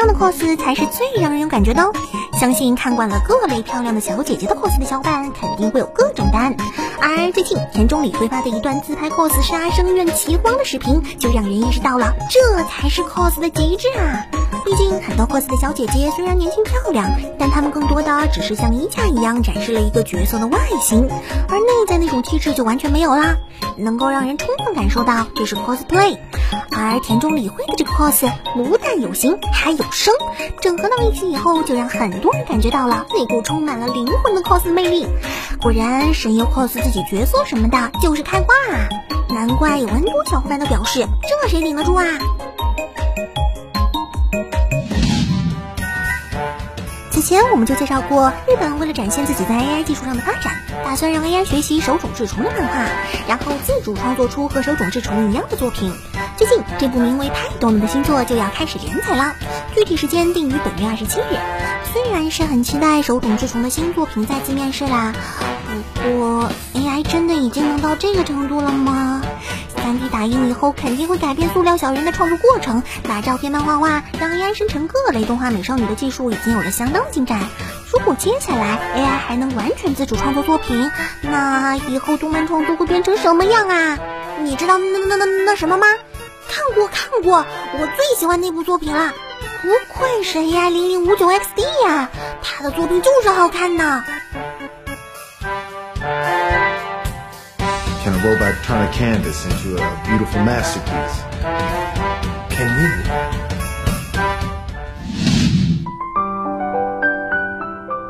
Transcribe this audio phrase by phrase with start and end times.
[0.00, 1.92] 这样的 cos 才是最让人有感觉的哦。
[2.38, 6.56] 相信看惯了各类漂亮的小姐姐的 cos 的小伙伴，肯定会有各种答案。
[7.00, 14.24] 而最近田中里推发的一段自拍 cos 杀生院奇荒的视频，就让人意识到了，这才是 cos 的极致啊！
[14.64, 21.08] 毕竟很多 cos 的小姐姐虽然年轻漂亮，但她们更多的只是像衣架一样展示了一个角色的外形，
[21.48, 23.34] 而内在那种气质就完全没有啦，
[23.76, 26.18] 能够让人充分感受到这是 cosplay。
[26.70, 30.14] 而田中理惠的这个 cos 不但有型还有声，
[30.60, 35.06] 整合到一起以后，就让很多人感觉到了那股充满了灵魂的 cos 魅力。
[35.60, 38.88] 果然，神游 cos 自己角色什么的就是开挂啊，
[39.28, 41.06] 难怪有很多小伙伴都表示，
[41.42, 42.04] 这谁顶得住啊？
[47.18, 52.84] 此前我们就介绍过，日本为了展现自己在 AI 技术上的发展，打算让 AI 学习手冢治虫的漫画，
[53.26, 55.92] 然后自主创作出和手冢治虫一样的作品。
[56.36, 59.34] 最近这部名为《太多了》的新作就要开始连载了，
[59.74, 61.36] 具体时间定于本月二十七日。
[61.92, 65.12] 虽然是很期待手冢治虫的新作品再次面世啦，
[65.94, 69.22] 不过 AI 真的已经能到这个程度了吗
[69.88, 77.40] ？3D 打印以后肯定会改变塑料小人的创作过程，把照片、漫画化让 AI 生成各类动画美少女的技术已经有了相当进展。
[77.90, 80.90] 如果接下来 AI 还能完全自主创作作品，
[81.22, 83.98] 那以后动漫创作会变成什么样啊？
[84.42, 85.86] 你知道那那那那什么吗？
[86.50, 89.12] 看过看过，我最喜欢那部作品了。
[89.62, 92.10] 不愧是 AI 零零五九 XD 呀，
[92.42, 94.04] 他的作品就是好看呢。
[98.28, 101.22] Can a robot turn a canvas into a beautiful masterpiece?
[102.54, 103.37] Can you?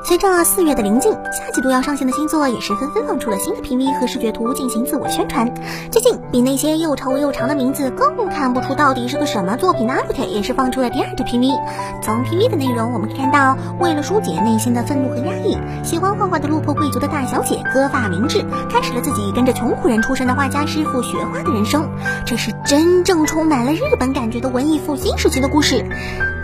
[0.08, 5.52] 随着四月的临近，下季度要上线的新作也是纷纷放出了新的 PV 和视觉图进行自我宣传。
[5.92, 11.52] 最近，比那些又丑又长的名字更看不出到底是个什么作品的 UP 也是放出了第二支 PV。
[12.02, 21.86] 从 PV 的内容我们可以看到，为了疏解内心的愤怒和压抑，喜欢画画的落魄贵族的大小姐割发明志，开始了自己跟着穷苦人出身的画家师傅学画的人生。
[22.24, 25.84] 这是真正充满了日本感觉的文艺复兴时期的故事。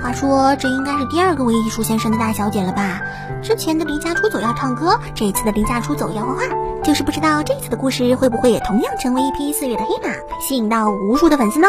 [0.04, 3.00] 话说，这应该是第二个为艺术献身的大小姐了吧？
[3.42, 6.42] 之前的离家出走要唱歌，这次的离家出走要画画，
[6.82, 11.68] 就是不知道这次的故事会不会也同样成为一匹四月的黑马，吸引到无数的粉丝呢？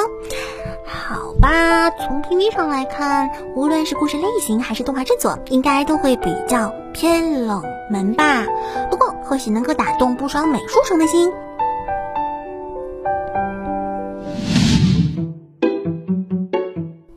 [0.85, 8.44] 好吧，从 PV 上来看，无论是故事类型还是动画制作，应该都会比较偏冷门吧。
[8.91, 11.31] 不过，或许能够打动不少美术生的心。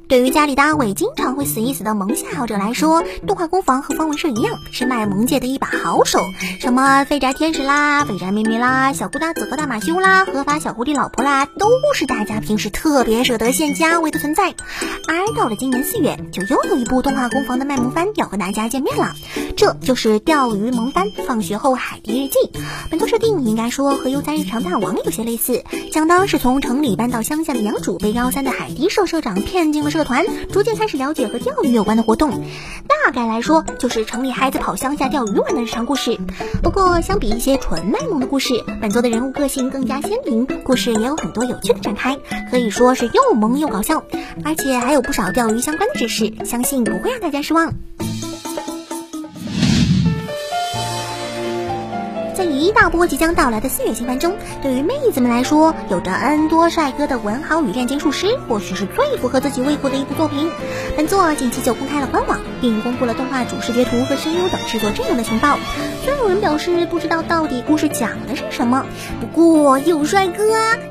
[0.09, 6.19] 对于家里的阿伟经常会死一死的萌系爱好者来说，动画工坊和方文社一样，是卖萌界的一把好手。
[6.61, 14.55] 什么废宅天使啦、废宅妹妹啦、小姑大子和大马修啦、合法小狐狸老婆啦，都是大家平时特别舍得献家伟的存在。
[15.07, 19.15] 而到了今年四月，就又有一部动画工坊的卖萌番要和大家见面了，
[19.59, 22.39] 这就是《钓鱼萌番放学后海底日记》。
[22.91, 32.31] 本作设定应该说和《悠哉日常大王》有些类似，讲的是从城里搬到乡下的养主被高三的海堤社社长骗进了社团，逐渐开始了解和钓鱼有关的活动。
[32.89, 36.17] 大概来说，就是城里孩子跑乡下钓鱼玩的日常故事。
[36.63, 42.17] 不过，相比一些纯卖萌的故事，本作的人物个性更加鲜明，故事也有很多有趣的展开，
[42.49, 44.05] 可以说是又萌又搞笑，
[44.45, 47.73] 而且还有不少钓鱼相关的知识，相信不会让大家失望。
[52.39, 60.49] 在一大波即将到来的四月新番中，对于妹子们来说，有着 N 多帅哥的《文豪与炼金术师》或许是最符合自己胃口的一部作品。
[60.97, 65.59] 本作近期就公开了官网，并公布了动画主视觉图和声优等制作阵容的情报。
[66.05, 68.87] 虽然有人表示不知道到底故事讲的是什么，
[69.21, 70.45] 不过有帅哥，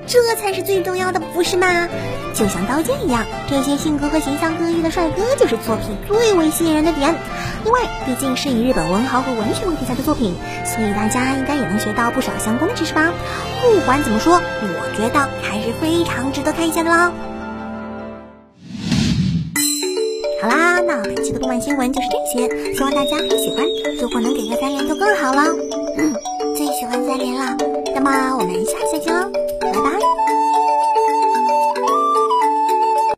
[0.05, 1.87] 这才是最重要的，不是吗？
[2.33, 7.15] 就像刀剑一样，这些性格和形象各异的帅哥就是作品最为吸引人的点。
[7.63, 13.13] 另外，毕竟是以日本文豪和文学为题材的作品，所以大家应该也能学到不少相关的知识吧。
[13.61, 17.11] 不管怎么说，我觉得还是非常值得看一下的啦。
[20.41, 23.65] 好啦，那本期的动漫新闻就是这些，希望大家可以喜欢。
[23.99, 25.55] 如果能给个三连就更好了，